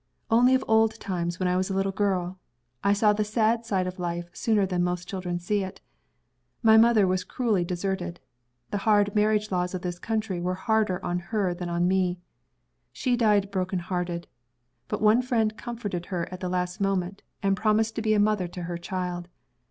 [0.31, 2.39] Only of old times, when I was a little girl.
[2.83, 5.79] I saw the sad side of life sooner than most children see it.
[6.63, 8.19] My mother was cruelly deserted.
[8.71, 12.17] The hard marriage laws of this country were harder on her than on me.
[12.91, 14.25] She died broken hearted.
[14.87, 18.47] But one friend comforted her at the last moment, and promised to be a mother
[18.47, 19.27] to her child.